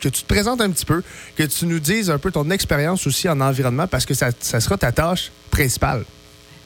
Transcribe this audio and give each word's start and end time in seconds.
que 0.00 0.08
tu 0.08 0.22
te 0.22 0.26
présentes 0.26 0.60
un 0.60 0.70
petit 0.70 0.86
peu, 0.86 1.02
que 1.36 1.42
tu 1.42 1.66
nous 1.66 1.78
dises 1.78 2.10
un 2.10 2.18
peu 2.18 2.30
ton 2.30 2.50
expérience 2.50 3.06
aussi 3.06 3.28
en 3.28 3.40
environnement, 3.40 3.86
parce 3.86 4.06
que 4.06 4.14
ça, 4.14 4.30
ça 4.38 4.60
sera 4.60 4.76
ta 4.76 4.92
tâche 4.92 5.30
principale. 5.50 6.04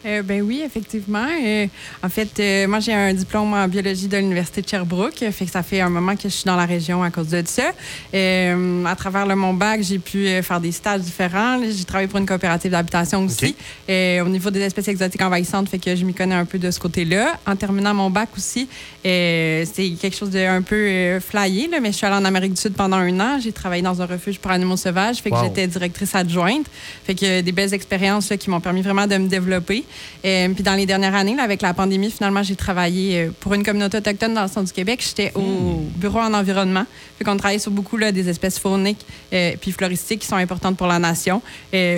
Euh, 0.06 0.22
ben 0.22 0.42
oui, 0.42 0.62
effectivement. 0.64 1.26
Euh, 1.42 1.66
en 2.02 2.08
fait, 2.08 2.28
euh, 2.38 2.68
moi, 2.68 2.80
j'ai 2.80 2.92
un 2.92 3.14
diplôme 3.14 3.54
en 3.54 3.66
biologie 3.66 4.06
de 4.06 4.18
l'Université 4.18 4.60
de 4.60 4.68
Sherbrooke. 4.68 5.24
Fait 5.30 5.46
que 5.46 5.50
ça 5.50 5.62
fait 5.62 5.80
un 5.80 5.88
moment 5.88 6.14
que 6.14 6.24
je 6.24 6.28
suis 6.28 6.44
dans 6.44 6.56
la 6.56 6.66
région 6.66 7.02
à 7.02 7.10
cause 7.10 7.28
de 7.28 7.42
ça. 7.46 7.70
à 8.12 8.96
travers 8.96 9.26
le, 9.26 9.34
mon 9.34 9.54
bac, 9.54 9.80
j'ai 9.82 9.98
pu 9.98 10.26
faire 10.42 10.60
des 10.60 10.72
stages 10.72 11.00
différents. 11.00 11.58
J'ai 11.62 11.84
travaillé 11.84 12.08
pour 12.08 12.18
une 12.18 12.26
coopérative 12.26 12.70
d'habitation 12.70 13.24
aussi. 13.24 13.56
au 13.88 14.28
niveau 14.28 14.50
des 14.50 14.60
espèces 14.60 14.88
exotiques 14.88 15.22
envahissantes, 15.22 15.68
fait 15.68 15.78
que 15.78 15.96
je 15.96 16.04
m'y 16.04 16.14
connais 16.14 16.34
un 16.34 16.44
peu 16.44 16.58
de 16.58 16.70
ce 16.70 16.78
côté-là. 16.78 17.38
En 17.46 17.56
terminant 17.56 17.94
mon 17.94 18.10
bac 18.10 18.28
aussi, 18.36 18.68
c'est 19.02 19.96
quelque 20.00 20.16
chose 20.16 20.30
de 20.30 20.44
un 20.44 20.62
peu 20.62 21.18
flyé, 21.20 21.68
là, 21.68 21.80
mais 21.80 21.92
je 21.92 21.96
suis 21.96 22.06
allée 22.06 22.16
en 22.16 22.24
Amérique 22.24 22.54
du 22.54 22.60
Sud 22.60 22.74
pendant 22.74 22.96
un 22.96 23.20
an. 23.20 23.38
J'ai 23.40 23.52
travaillé 23.52 23.82
dans 23.82 24.02
un 24.02 24.06
refuge 24.06 24.38
pour 24.38 24.50
animaux 24.50 24.76
sauvages. 24.76 25.18
Fait 25.18 25.30
que 25.30 25.36
j'étais 25.42 25.66
directrice 25.66 26.14
adjointe. 26.14 26.66
Fait 27.04 27.14
que 27.14 27.40
des 27.40 27.52
belles 27.52 27.72
expériences 27.72 28.32
qui 28.38 28.50
m'ont 28.50 28.60
permis 28.60 28.82
vraiment 28.82 29.06
de 29.06 29.16
me 29.16 29.28
développer. 29.28 29.84
Euh, 30.24 30.48
puis 30.54 30.62
dans 30.62 30.74
les 30.74 30.86
dernières 30.86 31.14
années, 31.14 31.38
avec 31.38 31.62
la 31.62 31.74
pandémie, 31.74 32.10
finalement, 32.10 32.42
j'ai 32.42 32.56
travaillé 32.56 33.18
euh, 33.18 33.30
pour 33.40 33.54
une 33.54 33.62
communauté 33.62 33.98
autochtone 33.98 34.34
dans 34.34 34.42
le 34.42 34.48
centre 34.48 34.66
du 34.66 34.72
Québec. 34.72 35.04
J'étais 35.06 35.32
au 35.34 35.40
hmm. 35.40 35.84
bureau 35.96 36.20
en 36.20 36.32
environnement. 36.32 36.84
Fait 37.18 37.24
qu'on 37.24 37.36
travaille 37.36 37.60
sur 37.60 37.70
beaucoup 37.70 37.96
là, 37.96 38.12
des 38.12 38.28
espèces 38.28 38.58
fauniques 38.58 39.04
euh, 39.32 39.52
puis 39.60 39.72
floristiques 39.72 40.20
qui 40.20 40.26
sont 40.26 40.36
importantes 40.36 40.76
pour 40.76 40.86
la 40.86 40.98
nation 40.98 41.42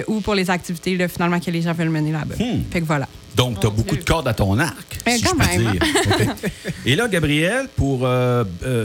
ou 0.08 0.20
pour 0.20 0.34
les 0.34 0.50
activités 0.50 0.96
là, 0.96 1.08
finalement 1.08 1.38
que 1.38 1.50
les 1.50 1.62
gens 1.62 1.72
veulent 1.72 1.90
mener 1.90 2.12
là-bas. 2.12 2.34
Hmm. 2.38 2.62
Fait 2.70 2.80
que 2.80 2.86
voilà. 2.86 3.06
Donc, 3.36 3.60
tu 3.60 3.66
as 3.66 3.70
beaucoup 3.70 3.96
de 3.96 4.02
cordes 4.02 4.26
à 4.28 4.32
ton 4.32 4.58
arc. 4.58 4.98
Ben, 5.04 5.18
si 5.18 5.22
quand 5.22 5.34
je 5.38 5.58
peux 5.58 5.62
même. 5.62 5.72
Dire. 5.72 6.34
Et 6.86 6.96
là, 6.96 7.06
Gabriel, 7.06 7.68
pour 7.76 8.08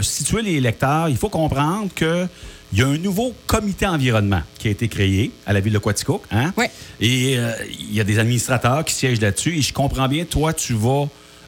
situer 0.02 0.42
les 0.42 0.60
lecteurs, 0.60 1.08
il 1.10 1.18
faut 1.18 1.30
comprendre 1.30 1.90
que 1.96 2.28
il 2.74 2.80
y 2.80 2.82
a 2.82 2.88
un 2.88 2.98
nouveau 2.98 3.34
comité 3.48 3.86
environnement 3.86 4.42
qui 4.58 4.68
a 4.68 4.72
été 4.72 4.88
créé 4.88 5.32
à 5.46 5.54
la 5.54 5.60
ville 5.60 5.74
de 5.74 5.80
Quaticook. 5.80 6.24
Hein? 6.32 6.54
Oui. 6.58 6.66
Et 7.00 7.38
euh, 7.38 7.52
il 7.70 7.94
y 7.94 8.00
a 8.00 8.04
des 8.04 8.18
administrateurs 8.18 8.86
qui 8.86 8.94
siègent 8.94 9.22
là-dessus. 9.22 9.58
Et 9.58 9.62
je 9.62 9.74
comprends 9.74 10.08
bien, 10.08 10.24
toi, 10.26 10.54
tu 10.54 10.74
vas, 10.74 11.08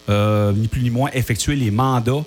euh, 0.09 0.51
ni 0.51 0.67
plus 0.67 0.81
ni 0.81 0.89
moins, 0.89 1.09
effectuer 1.13 1.55
les 1.55 1.71
mandats 1.71 2.23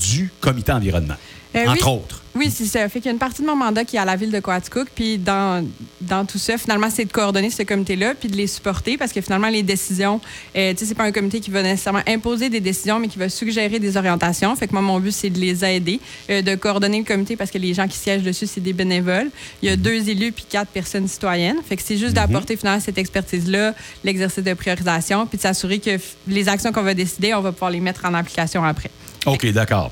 du 0.00 0.30
comité 0.40 0.72
environnement, 0.72 1.14
euh, 1.56 1.66
entre 1.66 1.88
autres. 1.88 2.22
Oui, 2.36 2.48
c'est 2.54 2.66
ça. 2.66 2.88
Fait 2.88 3.00
qu'il 3.00 3.06
y 3.06 3.08
a 3.08 3.12
une 3.12 3.18
partie 3.18 3.42
de 3.42 3.46
mon 3.46 3.56
mandat 3.56 3.84
qui 3.84 3.96
est 3.96 3.98
à 3.98 4.04
la 4.04 4.14
ville 4.14 4.30
de 4.30 4.38
Coaticook. 4.38 4.88
Puis 4.94 5.18
dans, 5.18 5.66
dans 6.00 6.24
tout 6.24 6.38
ça, 6.38 6.56
finalement, 6.56 6.88
c'est 6.88 7.04
de 7.04 7.10
coordonner 7.12 7.50
ce 7.50 7.64
comité-là 7.64 8.14
puis 8.14 8.28
de 8.28 8.36
les 8.36 8.46
supporter 8.46 8.96
parce 8.96 9.12
que 9.12 9.20
finalement, 9.20 9.48
les 9.48 9.64
décisions, 9.64 10.20
euh, 10.56 10.72
tu 10.72 10.78
sais, 10.78 10.86
c'est 10.86 10.94
pas 10.94 11.04
un 11.04 11.12
comité 11.12 11.40
qui 11.40 11.50
va 11.50 11.62
nécessairement 11.62 12.02
imposer 12.06 12.48
des 12.48 12.60
décisions, 12.60 13.00
mais 13.00 13.08
qui 13.08 13.18
va 13.18 13.28
suggérer 13.28 13.80
des 13.80 13.96
orientations. 13.96 14.54
Fait 14.54 14.68
que 14.68 14.72
moi, 14.72 14.80
mon 14.80 15.00
but, 15.00 15.10
c'est 15.10 15.30
de 15.30 15.40
les 15.40 15.64
aider, 15.64 15.98
euh, 16.30 16.40
de 16.40 16.54
coordonner 16.54 16.98
le 16.98 17.04
comité 17.04 17.34
parce 17.34 17.50
que 17.50 17.58
les 17.58 17.74
gens 17.74 17.88
qui 17.88 17.98
siègent 17.98 18.22
dessus, 18.22 18.46
c'est 18.46 18.60
des 18.60 18.72
bénévoles. 18.72 19.30
Il 19.60 19.68
y 19.68 19.72
a 19.72 19.76
deux 19.76 20.08
élus 20.08 20.30
puis 20.30 20.44
quatre 20.48 20.70
personnes 20.70 21.08
citoyennes. 21.08 21.58
Fait 21.68 21.76
que 21.76 21.82
c'est 21.84 21.96
juste 21.96 22.16
mhm. 22.16 22.26
d'apporter 22.26 22.56
finalement 22.56 22.80
cette 22.80 22.98
expertise-là, 22.98 23.74
l'exercice 24.04 24.44
de 24.44 24.54
priorisation, 24.54 25.26
puis 25.26 25.36
de 25.36 25.42
s'assurer 25.42 25.80
que 25.80 25.98
les 26.28 26.48
actions 26.48 26.70
qu'on 26.70 26.82
va 26.82 26.94
décider, 26.94 27.34
on 27.34 27.40
va 27.40 27.50
pouvoir 27.50 27.72
les 27.72 27.80
mettre 27.80 28.04
en 28.04 28.14
application 28.14 28.62
après. 28.62 28.90
OK, 29.26 29.46
d'accord. 29.52 29.90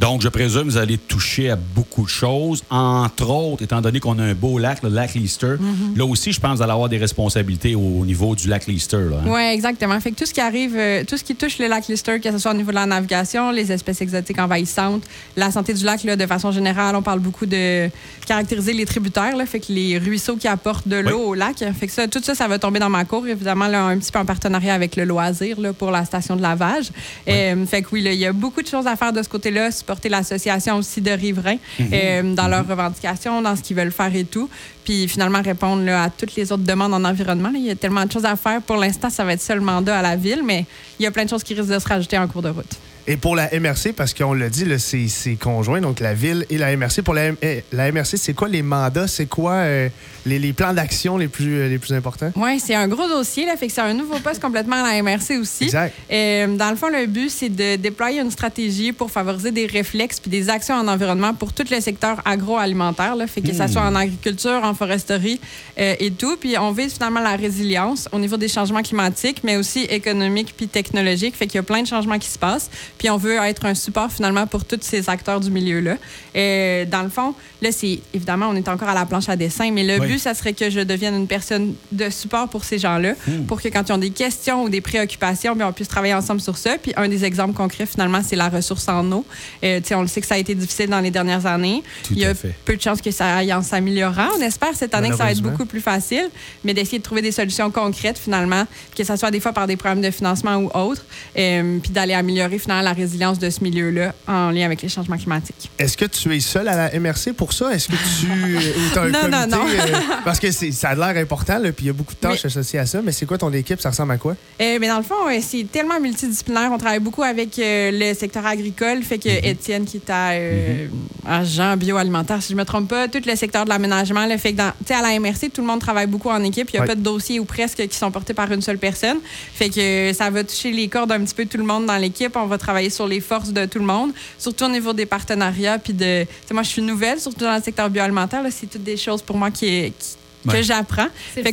Donc, 0.00 0.22
je 0.22 0.28
présume 0.30 0.62
que 0.62 0.70
vous 0.70 0.78
allez 0.78 0.96
toucher 0.96 1.50
à 1.50 1.56
beaucoup 1.56 2.04
de 2.04 2.08
choses, 2.08 2.64
entre 2.70 3.28
autres, 3.28 3.62
étant 3.62 3.82
donné 3.82 4.00
qu'on 4.00 4.18
a 4.18 4.22
un 4.22 4.32
beau 4.32 4.56
lac, 4.56 4.82
le 4.82 4.88
lac 4.88 5.14
Leicester. 5.14 5.56
Mhm. 5.60 5.94
Là 5.94 6.06
aussi, 6.06 6.32
je 6.32 6.40
pense 6.40 6.52
que 6.52 6.56
vous 6.56 6.62
allez 6.62 6.72
avoir 6.72 6.88
des 6.88 6.96
responsabilités 6.96 7.74
au 7.74 8.06
niveau 8.06 8.34
du 8.34 8.48
lac 8.48 8.66
Leicester. 8.66 8.96
Hein? 8.96 9.24
Oui, 9.26 9.42
exactement. 9.52 10.00
Fait 10.00 10.12
que 10.12 10.16
tout 10.16 10.24
ce 10.24 10.32
qui 10.32 10.40
arrive, 10.40 10.74
euh, 10.74 11.04
tout 11.04 11.18
ce 11.18 11.22
qui 11.22 11.34
touche 11.34 11.58
le 11.58 11.66
lac 11.66 11.86
Leicester, 11.86 12.18
que 12.18 12.32
ce 12.32 12.38
soit 12.38 12.52
au 12.52 12.54
niveau 12.54 12.70
de 12.70 12.76
la 12.76 12.86
navigation, 12.86 13.50
les 13.50 13.70
espèces 13.70 14.00
exotiques 14.00 14.38
envahissantes, 14.38 15.02
la 15.36 15.50
santé 15.50 15.74
du 15.74 15.84
lac, 15.84 16.02
là, 16.04 16.16
de 16.16 16.26
façon 16.26 16.50
générale, 16.50 16.96
on 16.96 17.02
parle 17.02 17.20
beaucoup 17.20 17.44
de 17.44 17.90
caractériser 18.26 18.72
les 18.72 18.86
tributaires, 18.86 19.36
là, 19.36 19.44
fait 19.44 19.60
que 19.60 19.70
les 19.70 19.98
ruisseaux 19.98 20.36
qui 20.36 20.48
apportent 20.48 20.88
de 20.88 20.96
l'eau 20.96 21.28
au 21.28 21.34
lac. 21.34 21.62
Fait 21.78 21.86
que 21.86 21.92
ça, 21.92 22.08
tout 22.08 22.22
ça, 22.22 22.34
ça 22.34 22.48
va 22.48 22.58
tomber 22.58 22.78
dans 22.78 22.88
ma 22.88 23.04
cour, 23.04 23.26
évidemment, 23.26 23.68
là, 23.68 23.84
un 23.84 23.98
petit 23.98 24.10
peu 24.10 24.18
en 24.18 24.24
partenariat 24.24 24.72
avec 24.72 24.96
le 24.96 25.04
loisir 25.04 25.60
là, 25.60 25.74
pour 25.74 25.90
la 25.90 26.06
station 26.06 26.36
de 26.36 26.42
lavage. 26.42 26.90
Euh, 27.28 27.66
fait 27.66 27.82
que 27.82 27.88
oui, 27.92 28.02
il 28.02 28.14
y 28.14 28.24
a 28.24 28.32
beaucoup 28.32 28.62
de 28.62 28.66
choses 28.66 28.86
à 28.86 28.96
faire 28.96 29.12
de 29.12 29.22
ce 29.22 29.28
côté-là 29.28 29.70
porter 29.90 30.08
l'association 30.08 30.76
aussi 30.76 31.00
de 31.00 31.10
riverains 31.10 31.58
mhm. 31.80 31.90
euh, 31.92 32.34
dans 32.34 32.46
leurs 32.46 32.66
revendications, 32.66 33.42
dans 33.42 33.56
ce 33.56 33.62
qu'ils 33.62 33.76
veulent 33.76 33.90
faire 33.90 34.14
et 34.14 34.24
tout. 34.24 34.48
Puis 34.84 35.08
finalement 35.08 35.42
répondre 35.42 35.90
à 35.90 36.08
toutes 36.10 36.36
les 36.36 36.52
autres 36.52 36.62
demandes 36.62 36.94
en 36.94 37.04
environnement. 37.04 37.50
Il 37.52 37.64
y 37.64 37.70
a 37.70 37.74
tellement 37.74 38.06
de 38.06 38.12
choses 38.12 38.24
à 38.24 38.36
faire. 38.36 38.62
Pour 38.62 38.76
l'instant, 38.76 39.10
ça 39.10 39.24
va 39.24 39.32
être 39.32 39.42
seul 39.42 39.60
mandat 39.60 39.98
à 39.98 40.02
la 40.02 40.14
ville, 40.14 40.42
mais 40.44 40.64
il 40.98 41.02
y 41.02 41.06
a 41.06 41.10
plein 41.10 41.24
de 41.24 41.30
choses 41.30 41.42
qui 41.42 41.54
risquent 41.54 41.74
de 41.74 41.78
se 41.80 41.88
rajouter 41.88 42.16
en 42.18 42.28
cours 42.28 42.42
de 42.42 42.50
route. 42.50 42.76
Et 43.06 43.16
pour 43.16 43.34
la 43.34 43.48
MRC, 43.58 43.92
parce 43.96 44.14
qu'on 44.14 44.34
l'a 44.34 44.48
dit, 44.48 44.66
c'est 44.78 45.34
conjoint, 45.36 45.80
donc 45.80 46.00
la 46.00 46.14
ville 46.14 46.44
et 46.50 46.58
la 46.58 46.76
MRC. 46.76 47.02
Pour 47.02 47.14
la, 47.14 47.30
eh, 47.42 47.64
la 47.72 47.90
MRC, 47.90 48.16
c'est 48.16 48.34
quoi 48.34 48.48
les 48.48 48.62
mandats? 48.62 49.08
C'est 49.08 49.26
quoi 49.26 49.52
euh, 49.52 49.88
les, 50.26 50.52
plans 50.52 50.74
d'action 50.74 51.16
les 51.16 51.28
plus, 51.28 51.58
euh, 51.58 51.68
les 51.68 51.78
plus 51.78 51.94
importants? 51.94 52.30
Oui, 52.36 52.60
c'est 52.60 52.74
un 52.74 52.88
gros 52.88 53.08
dossier. 53.08 53.46
Là, 53.46 53.56
fait 53.56 53.66
que 53.66 53.72
c'est 53.72 53.80
un 53.80 53.94
nouveau 53.94 54.18
poste 54.18 54.40
complètement 54.40 54.84
à 54.84 54.92
la 54.92 55.02
MRC 55.02 55.38
aussi. 55.40 55.64
Exact. 55.64 55.94
Euh, 56.12 56.56
dans 56.56 56.70
le 56.70 56.76
fond, 56.76 56.88
le 56.88 57.06
but, 57.06 57.30
c'est 57.30 57.48
de 57.48 57.76
déployer 57.76 58.20
une 58.20 58.30
stratégie 58.30 58.92
pour 58.92 59.10
favoriser 59.10 59.50
des 59.50 59.66
réflexes 59.66 60.20
puis 60.20 60.30
des 60.30 60.50
actions 60.50 60.74
en 60.74 60.86
environnement 60.86 61.32
pour 61.34 61.52
tout 61.52 61.64
le 61.70 61.80
secteur 61.80 62.20
agroalimentaire. 62.24 63.16
Là, 63.16 63.26
fait 63.26 63.40
que 63.40 63.52
ça 63.52 63.66
hmm. 63.66 63.72
soit 63.72 63.82
en 63.82 63.94
agriculture, 63.94 64.60
en 64.62 64.74
foresterie 64.74 65.40
et 65.76 66.10
tout. 66.10 66.36
Puis 66.36 66.58
on 66.58 66.72
vise 66.72 66.92
finalement 66.94 67.20
la 67.20 67.36
résilience 67.36 68.08
au 68.12 68.18
niveau 68.18 68.36
des 68.36 68.48
changements 68.48 68.82
climatiques, 68.82 69.42
mais 69.42 69.56
aussi 69.56 69.84
économiques 69.84 70.54
puis 70.56 70.68
technologiques. 70.68 71.36
Fait 71.36 71.46
qu'il 71.46 71.56
y 71.56 71.58
a 71.58 71.62
plein 71.62 71.82
de 71.82 71.86
changements 71.86 72.18
qui 72.18 72.28
se 72.28 72.38
passent. 72.38 72.70
Puis 73.00 73.08
on 73.08 73.16
veut 73.16 73.38
être 73.38 73.64
un 73.64 73.74
support 73.74 74.12
finalement 74.12 74.46
pour 74.46 74.66
tous 74.66 74.80
ces 74.82 75.08
acteurs 75.08 75.40
du 75.40 75.50
milieu-là. 75.50 75.96
Et 76.34 76.84
dans 76.84 77.02
le 77.02 77.08
fond, 77.08 77.32
là, 77.62 77.72
c'est 77.72 77.98
évidemment, 78.12 78.48
on 78.50 78.56
est 78.56 78.68
encore 78.68 78.90
à 78.90 78.94
la 78.94 79.06
planche 79.06 79.30
à 79.30 79.36
dessin, 79.36 79.70
mais 79.70 79.84
le 79.84 80.04
but, 80.04 80.18
ça 80.18 80.34
serait 80.34 80.52
que 80.52 80.68
je 80.68 80.80
devienne 80.80 81.14
une 81.14 81.26
personne 81.26 81.72
de 81.92 82.10
support 82.10 82.48
pour 82.48 82.62
ces 82.62 82.78
gens-là, 82.78 83.14
hmm. 83.26 83.46
pour 83.46 83.62
que 83.62 83.68
quand 83.68 83.88
ils 83.88 83.92
ont 83.92 83.98
des 83.98 84.10
questions 84.10 84.64
ou 84.64 84.68
des 84.68 84.82
préoccupations, 84.82 85.56
bien, 85.56 85.68
on 85.68 85.72
puisse 85.72 85.88
travailler 85.88 86.12
ensemble 86.12 86.42
sur 86.42 86.58
ça. 86.58 86.76
Puis 86.76 86.92
un 86.94 87.08
des 87.08 87.24
exemples 87.24 87.54
concrets, 87.54 87.86
finalement, 87.86 88.20
c'est 88.22 88.36
la 88.36 88.50
ressource 88.50 88.86
en 88.86 89.10
eau. 89.12 89.24
Euh, 89.64 89.80
on 89.92 90.02
le 90.02 90.06
sait 90.06 90.20
que 90.20 90.26
ça 90.26 90.34
a 90.34 90.38
été 90.38 90.54
difficile 90.54 90.90
dans 90.90 91.00
les 91.00 91.10
dernières 91.10 91.46
années. 91.46 91.82
Il 92.10 92.18
y 92.18 92.26
a 92.26 92.34
peu 92.66 92.76
de 92.76 92.82
chances 92.82 93.00
que 93.00 93.10
ça 93.10 93.36
aille 93.36 93.54
en 93.54 93.62
s'améliorant. 93.62 94.28
On 94.36 94.42
espère 94.42 94.74
cette 94.74 94.94
année 94.94 95.08
que 95.08 95.16
ça 95.16 95.24
va 95.24 95.32
être 95.32 95.40
beaucoup 95.40 95.64
plus 95.64 95.80
facile, 95.80 96.28
mais 96.64 96.74
d'essayer 96.74 96.98
de 96.98 97.02
trouver 97.02 97.22
des 97.22 97.32
solutions 97.32 97.70
concrètes, 97.70 98.18
finalement, 98.18 98.64
que 98.94 99.04
ce 99.04 99.16
soit 99.16 99.30
des 99.30 99.40
fois 99.40 99.54
par 99.54 99.66
des 99.66 99.78
problèmes 99.78 100.02
de 100.02 100.10
financement 100.10 100.56
ou 100.56 100.66
autres, 100.74 101.06
euh, 101.38 101.78
puis 101.78 101.92
d'aller 101.92 102.12
améliorer 102.12 102.58
finalement 102.58 102.89
la 102.90 102.94
résilience 102.94 103.38
de 103.38 103.48
ce 103.50 103.62
milieu-là 103.62 104.14
en 104.26 104.50
lien 104.50 104.64
avec 104.66 104.82
les 104.82 104.88
changements 104.88 105.16
climatiques. 105.16 105.70
Est-ce 105.78 105.96
que 105.96 106.06
tu 106.06 106.34
es 106.34 106.40
seul 106.40 106.66
à 106.66 106.76
la 106.76 106.98
MRC 106.98 107.32
pour 107.36 107.52
ça? 107.52 107.72
Est-ce 107.72 107.88
que 107.88 107.92
tu 107.92 108.98
as 108.98 109.02
un 109.02 109.08
non, 109.10 109.20
comité? 109.20 109.30
Non, 109.30 109.46
non. 109.46 109.66
Euh, 109.68 109.98
parce 110.24 110.40
que 110.40 110.50
ça 110.50 110.88
a 110.90 110.94
l'air 110.96 111.22
important, 111.22 111.60
puis 111.62 111.72
il 111.80 111.86
y 111.86 111.90
a 111.90 111.92
beaucoup 111.92 112.14
de 112.14 112.18
tâches 112.18 112.44
associées 112.44 112.80
à 112.80 112.86
ça, 112.86 113.00
mais 113.00 113.12
c'est 113.12 113.26
quoi 113.26 113.38
ton 113.38 113.52
équipe? 113.52 113.80
Ça 113.80 113.90
ressemble 113.90 114.12
à 114.12 114.16
quoi? 114.16 114.34
Euh, 114.60 114.78
mais 114.80 114.88
dans 114.88 114.96
le 114.96 115.04
fond, 115.04 115.14
c'est 115.40 115.70
tellement 115.70 116.00
multidisciplinaire. 116.00 116.70
On 116.72 116.78
travaille 116.78 116.98
beaucoup 116.98 117.22
avec 117.22 117.56
euh, 117.58 117.90
le 117.92 118.14
secteur 118.14 118.44
agricole. 118.44 119.02
Fait 119.02 119.18
que 119.18 119.28
mhm. 119.28 119.44
Étienne, 119.44 119.84
qui 119.84 119.98
est 119.98 120.10
à, 120.10 120.32
mhm. 120.32 120.90
agent 121.28 121.76
bioalimentaire, 121.76 122.42
si 122.42 122.48
je 122.48 122.54
ne 122.54 122.60
me 122.60 122.64
trompe 122.64 122.88
pas, 122.88 123.06
tout 123.06 123.22
le 123.24 123.36
secteur 123.36 123.64
de 123.64 123.68
l'aménagement. 123.68 124.26
Fait 124.36 124.52
que 124.52 124.58
dans, 124.58 124.72
à 124.90 125.02
la 125.02 125.20
MRC, 125.20 125.50
tout 125.54 125.60
le 125.60 125.68
monde 125.68 125.80
travaille 125.80 126.08
beaucoup 126.08 126.30
en 126.30 126.42
équipe. 126.42 126.70
Il 126.72 126.76
n'y 126.78 126.82
a 126.82 126.86
pas 126.86 126.96
de 126.96 127.02
dossiers 127.02 127.38
ou 127.38 127.44
presque 127.44 127.86
qui 127.86 127.96
sont 127.96 128.10
portés 128.10 128.34
par 128.34 128.50
une 128.50 128.62
seule 128.62 128.78
personne. 128.78 129.18
Fait 129.54 129.68
que 129.68 130.12
ça 130.12 130.28
va 130.30 130.42
toucher 130.42 130.72
les 130.72 130.88
cordes 130.88 131.12
un 131.12 131.20
petit 131.20 131.34
peu 131.34 131.46
tout 131.46 131.58
le 131.58 131.64
monde 131.64 131.86
dans 131.86 131.96
l'équipe. 131.96 132.34
On 132.34 132.46
va 132.46 132.58
travailler 132.58 132.79
sur 132.88 133.06
les 133.06 133.20
forces 133.20 133.50
de 133.50 133.66
tout 133.66 133.78
le 133.78 133.84
monde, 133.84 134.12
surtout 134.38 134.64
au 134.64 134.68
niveau 134.68 134.92
des 134.92 135.06
partenariats. 135.06 135.78
Puis 135.78 135.92
de, 135.92 136.24
moi, 136.52 136.62
je 136.62 136.68
suis 136.68 136.82
nouvelle, 136.82 137.20
surtout 137.20 137.44
dans 137.44 137.56
le 137.56 137.62
secteur 137.62 137.90
bioalimentaire. 137.90 138.42
C'est 138.50 138.68
toutes 138.68 138.84
des 138.84 138.96
choses 138.96 139.20
pour 139.20 139.36
moi 139.36 139.50
qui, 139.50 139.92
qui 139.98 140.16
que 140.48 140.62
j'apprends. 140.62 141.08
Fait 141.34 141.52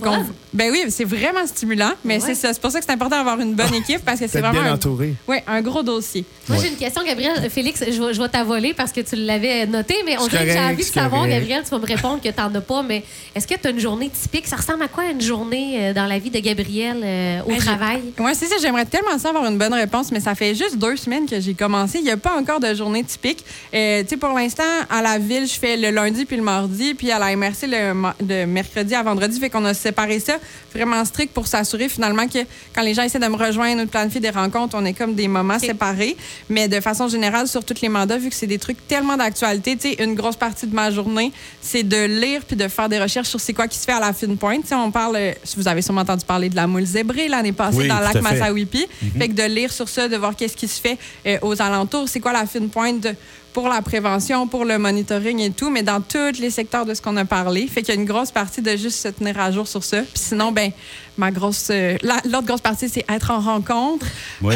ben 0.54 0.72
oui, 0.72 0.86
c'est 0.90 1.04
vraiment 1.04 1.46
stimulant, 1.46 1.92
mais 2.04 2.20
c'est 2.20 2.60
pour 2.60 2.72
ça 2.72 2.80
que 2.80 2.86
c'est 2.86 2.92
important 2.92 3.18
d'avoir 3.18 3.40
une 3.40 3.54
bonne 3.54 3.74
équipe 3.74 4.04
parce 4.04 4.20
que 4.20 4.28
c'est 4.28 4.40
vraiment 4.40 4.62
bien 4.62 4.74
entouré. 4.74 5.14
Oui, 5.28 5.38
un 5.46 5.62
gros 5.62 5.84
dossier. 5.84 6.26
Moi, 6.48 6.58
j'ai 6.62 6.70
une 6.70 6.78
question, 6.78 7.04
Gabriel. 7.06 7.50
Félix, 7.50 7.84
je 7.84 8.02
vais, 8.02 8.14
je 8.14 8.22
vais 8.22 8.30
t'avoler 8.30 8.74
parce 8.74 8.92
que 8.92 9.02
tu 9.02 9.16
l'avais 9.16 9.66
noté, 9.66 9.96
mais 10.06 10.18
on 10.18 10.28
dirait 10.28 10.46
que 10.46 10.52
j'ai 10.52 10.60
envie 10.60 10.78
de 10.78 10.82
savoir, 10.82 11.28
Gabriel, 11.28 11.64
tu 11.64 11.70
vas 11.70 11.80
me 11.80 11.86
répondre 11.86 12.22
que 12.22 12.30
tu 12.30 12.42
n'en 12.42 12.54
as 12.54 12.62
pas, 12.62 12.82
mais 12.82 13.04
est-ce 13.36 13.46
que 13.48 13.56
tu 13.56 13.68
as 13.68 13.72
une 13.72 13.80
journée 13.80 14.10
typique? 14.10 14.48
Ça 14.48 14.56
ressemble 14.56 14.84
à 14.84 14.88
quoi 14.88 15.06
une 15.06 15.22
journée 15.22 15.78
euh, 15.78 15.94
dans 15.94 16.06
la 16.06 16.18
vie 16.18 16.30
de 16.30 16.40
Gabriel 16.40 17.02
euh, 17.04 17.42
au 17.44 17.50
ben, 17.50 17.58
travail? 17.58 18.02
Oui, 18.18 18.32
c'est 18.34 18.48
ça. 18.48 18.56
J'aimerais 18.62 18.86
tellement 18.86 19.18
ça 19.20 19.30
avoir 19.30 19.46
une 19.46 19.58
bonne 19.58 19.74
réponse, 19.74 20.12
mais 20.12 20.20
ça 20.20 20.34
fait 20.34 20.56
juste 20.56 20.78
deux 20.78 20.96
semaines 20.96 21.28
que 21.28 21.40
j'ai 21.40 21.54
commencé. 21.54 22.00
Il 22.00 22.06
n'y 22.06 22.12
a 22.12 22.18
pas 22.18 22.36
encore 22.36 22.60
de 22.60 22.74
journée 22.74 23.04
typique. 23.04 23.44
Euh, 23.74 24.02
tu 24.04 24.10
sais, 24.10 24.18
pour 24.18 24.30
l'instant, 24.30 24.64
à 24.90 25.02
la 25.02 25.20
ville, 25.20 25.46
je 25.46 25.54
fais 25.60 25.78
le 25.78 25.92
lundi 25.92 26.26
puis 26.26 26.38
le 26.38 26.44
mardi, 26.44 26.94
puis 26.94 27.12
à 27.12 27.20
la 27.20 27.36
MRC 27.36 27.68
le, 27.68 27.94
le 28.28 28.46
mercredi 28.46 28.77
à 28.78 29.04
vendredi. 29.04 29.40
Fait 29.40 29.50
qu'on 29.50 29.66
a 29.66 29.74
séparé 29.74 30.20
ça 30.20 30.38
vraiment 30.74 31.04
strict 31.06 31.34
pour 31.34 31.48
s'assurer 31.48 31.90
finalement 31.90 32.28
que 32.28 32.40
quand 32.74 32.82
les 32.82 32.94
gens 32.94 33.04
essaient 33.04 33.20
de 33.20 33.28
me 33.28 33.36
rejoindre 33.36 33.82
ou 33.82 33.86
de 33.86 33.90
planifier 33.90 34.20
des 34.22 34.30
rencontres, 34.30 34.76
on 34.78 34.86
est 34.86 34.94
comme 34.94 35.16
des 35.16 35.28
moments 35.28 35.60
séparés. 35.60 36.16
Mais 36.50 36.68
de 36.68 36.80
façon 36.80 37.08
générale, 37.08 37.48
sur 37.48 37.64
tous 37.64 37.82
les 37.82 37.90
mandats, 37.90 38.18
vu 38.18 38.30
que 38.30 38.36
c'est 38.36 38.48
des 38.48 38.60
trucs 38.60 38.88
tellement 38.88 39.18
d'actualité, 39.18 39.76
tu 39.76 39.90
sais, 39.90 40.04
une 40.04 40.16
grosse 40.16 40.36
partie 40.36 40.68
de 40.68 40.76
ma 40.76 40.92
journée, 40.92 41.32
c'est 41.62 41.84
de 41.84 42.06
lire 42.06 42.42
puis 42.46 42.56
de 42.56 42.68
faire 42.68 42.90
des 42.90 43.00
recherches 43.00 43.30
sur 43.30 43.40
c'est 43.40 43.54
quoi 43.54 43.68
qui 43.68 43.78
se 43.78 43.86
fait 43.86 43.94
à 43.94 44.00
la 44.00 44.14
fine 44.14 44.38
pointe. 44.38 44.66
sais, 44.66 44.76
on 44.76 44.92
parle, 44.92 45.18
vous 45.56 45.68
avez 45.68 45.82
sûrement 45.82 46.02
entendu 46.02 46.26
parler 46.26 46.50
de 46.50 46.56
la 46.56 46.68
moule 46.68 46.86
zébrée 46.86 47.28
l'année 47.28 47.52
passée 47.52 47.88
dans 47.88 48.00
le 48.00 48.04
lac 48.04 48.22
Massawipi. 48.22 48.86
Mhm. 49.02 49.12
Fait 49.20 49.28
que 49.30 49.34
de 49.34 49.44
lire 49.44 49.72
sur 49.72 49.90
ça, 49.90 50.08
de 50.08 50.18
voir 50.18 50.36
qu'est-ce 50.36 50.56
qui 50.56 50.68
se 50.68 50.80
fait 50.80 50.98
euh, 51.26 51.38
aux 51.42 51.62
alentours, 51.62 52.08
c'est 52.10 52.20
quoi 52.20 52.34
la 52.34 52.46
fine 52.46 52.70
pointe 52.70 53.08
pour 53.54 53.68
la 53.70 53.82
prévention, 53.82 54.48
pour 54.48 54.66
le 54.66 54.78
monitoring 54.78 55.40
et 55.40 55.52
tout, 55.52 55.70
mais 55.70 55.84
dans 55.84 56.02
tous 56.02 56.40
les 56.40 56.50
secteurs 56.50 56.86
de 56.86 56.94
ce 56.94 57.02
qu'on 57.02 57.18
a 57.18 57.26
parlé. 57.26 57.68
Fait 57.68 57.82
qu'il 57.82 57.94
y 57.94 57.98
a 57.98 58.00
une 58.00 58.08
grosse 58.08 58.32
partie 58.32 58.62
de 58.62 58.76
juste 58.78 59.00
se 59.00 59.08
tenir 59.08 59.40
à 59.40 59.52
jour 59.52 59.68
sur 59.68 59.84
ça. 59.84 60.02
Puis 60.02 60.12
sinon, 60.16 60.52
ben 60.52 60.72
ma 61.18 61.32
grosse, 61.32 61.70
euh, 61.72 61.98
l'autre 62.26 62.46
grosse 62.46 62.62
partie, 62.62 62.90
c'est 62.90 63.06
être 63.10 63.32
en 63.32 63.40
rencontre 63.40 64.06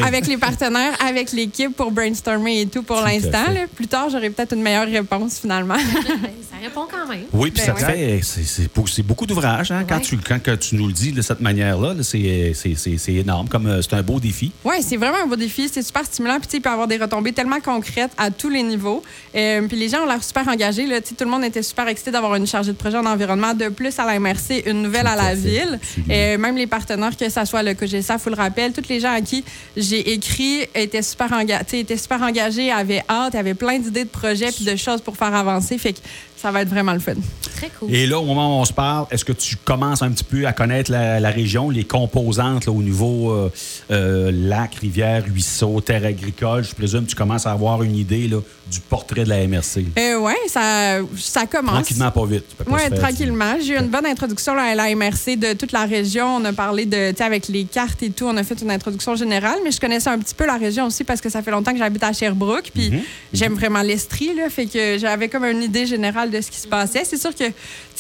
avec 0.04 0.28
les 0.28 0.38
partenaires, 0.38 0.94
avec 1.04 1.32
l'équipe 1.32 1.76
pour 1.76 1.92
brainstormer 1.92 2.62
et 2.62 2.68
tout 2.68 2.84
pour 2.84 3.02
l'instant. 3.02 3.46
Plus 3.76 3.88
tard, 3.88 4.10
j'aurai 4.10 4.30
peut-être 4.30 4.54
une 4.54 4.62
meilleure 4.62 4.88
réponse 4.88 5.40
finalement. 5.40 5.76
ça 6.62 6.68
répond 6.68 6.88
quand 6.90 7.08
même. 7.08 7.26
Oui, 7.34 7.52
puis 7.52 7.64
ben 7.66 7.76
ça 7.78 7.86
fait, 7.86 8.22
c'est 8.24 9.04
beaucoup 9.04 9.26
d'ouvrages 9.26 9.72
hein, 9.72 9.84
quand, 9.88 10.00
tu, 10.00 10.18
quand 10.18 10.60
tu 10.60 10.76
nous 10.76 10.88
le 10.88 10.94
dis 10.94 11.12
de 11.12 11.22
cette 11.22 11.42
manière-là. 11.42 11.96
c'est 12.04 13.14
énorme, 13.14 13.48
comme 13.48 13.68
euh, 13.68 13.82
c'est 13.82 13.94
un 13.94 14.04
beau 14.04 14.20
défi. 14.20 14.52
Oui, 14.64 14.76
c'est 14.82 14.98
vraiment 14.98 15.18
un 15.24 15.28
beau 15.28 15.36
défi. 15.36 15.70
C'est 15.72 15.82
super 15.82 16.06
stimulant. 16.06 16.40
Puis 16.40 16.50
il 16.54 16.62
peut 16.62 16.70
avoir 16.70 16.88
des 16.88 16.98
retombées 16.98 17.34
tellement 17.34 17.60
concrètes 17.60 18.12
à 18.18 18.32
tous 18.32 18.50
les 18.50 18.64
niveaux. 18.64 19.02
Euh, 19.36 19.68
puis 19.68 19.78
les 19.78 19.90
gens 19.90 20.04
ont 20.04 20.06
l'air 20.06 20.24
super 20.24 20.48
engagés. 20.48 20.86
Là. 20.86 21.02
Tout 21.02 21.16
le 21.20 21.30
monde 21.30 21.44
était 21.44 21.64
super 21.64 21.88
excité 21.88 22.12
d'avoir 22.12 22.36
une 22.36 22.48
chargée 22.48 22.72
de 22.72 22.78
projet 22.78 22.98
en 22.98 23.06
environnement. 23.06 23.54
De 23.54 23.70
plus, 23.70 23.98
à 24.00 24.06
la 24.06 24.20
MRC, 24.20 24.64
une 24.66 24.84
nouvelle 24.84 25.08
à, 25.08 25.16
la 25.16 25.36
ville. 25.36 25.80
Et 26.10 26.38
même 26.38 26.56
les 26.56 26.68
partenaires, 26.68 27.16
que 27.16 27.30
ce 27.30 27.46
soit 27.46 27.64
le 27.64 27.74
COGESA, 27.74 28.18
vous 28.18 28.30
le 28.30 28.36
rappelle, 28.36 28.72
tous 28.72 28.88
les 28.90 29.00
gens 29.00 29.12
à 29.12 29.22
qui 29.22 29.44
j'ai 29.76 30.14
écrit 30.14 30.62
étaient 30.76 31.02
super, 31.02 31.32
engagés, 31.34 31.80
étaient 31.80 31.98
super 31.98 32.22
engagés, 32.22 32.72
avaient 32.72 33.04
hâte, 33.10 33.36
avaient 33.36 33.54
plein 33.54 33.80
d'idées 33.80 34.04
de 34.04 34.10
projets 34.10 34.52
puis 34.52 34.66
de 34.66 34.76
choses 34.76 35.02
pour 35.02 35.18
faire 35.18 35.34
avancer. 35.34 35.78
Fait 35.78 35.94
que 35.94 36.00
ça 36.42 36.52
va 36.52 36.62
être 36.62 36.70
vraiment 36.70 36.94
le 36.94 37.00
fun. 37.00 37.14
Très 37.56 37.70
cool. 37.80 37.94
Et 37.94 38.08
là, 38.08 38.20
au 38.20 38.26
moment 38.26 38.58
où 38.58 38.62
on 38.62 38.66
se 38.66 38.74
parle, 38.74 39.06
est-ce 39.12 39.24
que 39.24 39.32
tu 39.34 39.56
commences 39.58 40.02
un 40.02 40.10
petit 40.10 40.24
peu 40.24 40.48
à 40.48 40.54
connaître 40.54 40.92
la, 40.92 41.30
région, 41.30 41.70
les 41.70 41.84
composantes 41.84 42.68
au 42.68 42.82
niveau 42.82 43.32
euh, 43.32 43.52
euh, 43.92 44.32
lac, 44.34 44.76
rivière, 44.76 45.24
ruisseau, 45.24 45.80
terre 45.82 46.04
agricole? 46.04 46.64
Je 46.64 46.74
présume 46.74 47.06
que 47.06 47.12
tu 47.12 47.16
commences 47.16 47.46
à 47.46 47.52
avoir 47.52 47.84
une 47.84 47.96
idée 47.96 48.28
là, 48.28 48.38
du 48.72 48.80
portrait 48.80 49.24
de 49.24 49.30
la 49.30 49.46
MRC. 49.48 49.86
Euh, 50.00 50.18
oui, 50.20 50.34
ça, 50.48 50.98
ça 51.16 51.46
commence. 51.46 51.74
Tranquillement, 51.74 52.10
pas 52.10 52.26
vite. 52.26 52.46
Oui, 52.68 52.98
tranquillement. 53.00 53.56
J'ai 53.62 53.74
eu 53.76 53.78
une 53.78 53.90
bonne 53.90 54.08
introduction 54.08 54.58
à 54.58 54.74
la 54.74 54.96
MRC 54.96 55.36
de 55.38 55.54
toute 55.54 55.72
la 55.72 55.86
région. 55.86 56.38
On 56.38 56.46
a 56.46 56.54
parlé 56.54 56.86
de, 56.86 57.14
avec 57.22 57.48
les 57.50 57.66
cartes 57.66 58.02
et 58.02 58.10
tout, 58.10 58.26
on 58.26 58.38
a 58.38 58.44
fait 58.44 58.60
une 58.62 58.72
introduction 58.72 59.16
générale, 59.16 59.60
mais 59.64 59.72
je 59.72 59.80
connaissais 59.80 60.10
un 60.10 60.18
petit 60.18 60.34
peu 60.34 60.48
la 60.48 60.58
région 60.58 60.88
aussi 60.88 61.04
parce 61.04 61.22
que 61.22 61.30
ça 61.30 61.44
fait 61.44 61.52
longtemps 61.52 61.74
que 61.74 61.78
j'habite 61.78 62.04
à 62.04 62.14
Sherbrooke. 62.14 62.72
Puis 62.74 62.90
mhm. 62.90 63.02
j'aime 63.32 63.54
vraiment 63.54 63.84
l'Estrie, 63.84 64.34
là. 64.36 64.50
Fait 64.50 64.66
que 64.66 64.98
j'avais 64.98 65.30
comme 65.30 65.46
une 65.46 65.62
idée 65.62 65.86
générale 65.86 66.31
de 66.32 66.42
ce 66.42 66.50
qui 66.50 66.60
se 66.60 66.68
passait. 66.68 67.04
C'est 67.06 67.22
sûr 67.22 67.36
que 67.36 67.44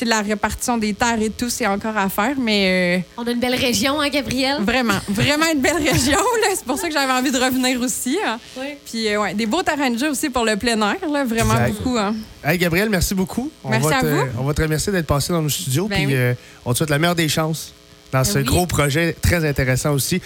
la 0.05 0.21
répartition 0.21 0.77
des 0.77 0.93
terres 0.93 1.21
et 1.21 1.29
tout, 1.29 1.49
c'est 1.49 1.67
encore 1.67 1.97
à 1.97 2.09
faire, 2.09 2.35
mais. 2.37 2.97
Euh, 2.97 3.21
On 3.21 3.27
a 3.27 3.31
une 3.31 3.39
belle 3.39 3.55
région, 3.55 3.99
hein, 4.01 4.09
Gabriel? 4.09 4.61
Vraiment, 4.61 4.99
vraiment 5.09 5.45
une 5.53 5.61
belle 5.61 5.77
région. 5.77 6.17
C'est 6.55 6.65
pour 6.65 6.77
ça 6.77 6.87
que 6.87 6.93
j'avais 6.93 7.11
envie 7.11 7.31
de 7.31 7.37
revenir 7.37 7.79
aussi. 7.81 8.17
Hein. 8.25 8.39
Oui. 8.57 8.67
Puis, 8.85 9.07
euh, 9.07 9.21
ouais, 9.21 9.33
des 9.33 9.45
beaux 9.45 9.63
terrains 9.63 9.91
de 9.91 9.97
jeu 9.97 10.09
aussi 10.09 10.29
pour 10.29 10.45
le 10.45 10.57
plein 10.57 10.79
air, 10.81 11.09
là, 11.09 11.23
vraiment 11.23 11.55
beaucoup. 11.67 11.97
Hein. 11.97 12.15
Hey, 12.43 12.57
Gabriel, 12.57 12.89
merci 12.89 13.13
beaucoup. 13.13 13.51
Merci 13.67 13.87
on 13.87 13.91
à 13.91 14.01
vous. 14.01 14.23
On 14.39 14.43
va 14.43 14.53
te 14.53 14.61
remercier 14.61 14.91
d'être 14.91 15.07
passé 15.07 15.33
dans 15.33 15.41
nos 15.41 15.49
studios. 15.49 15.87
Ben 15.87 16.05
puis, 16.05 16.15
euh, 16.15 16.33
on 16.65 16.73
te 16.73 16.77
souhaite 16.77 16.89
la 16.89 16.99
meilleure 16.99 17.15
des 17.15 17.29
chances 17.29 17.73
dans 18.11 18.19
ben 18.19 18.23
ce 18.23 18.39
gros 18.39 18.65
projet 18.65 19.15
très 19.21 19.47
intéressant 19.47 19.91
aussi. 19.93 20.21